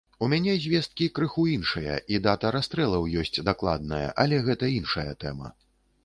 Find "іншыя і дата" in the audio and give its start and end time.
1.49-2.51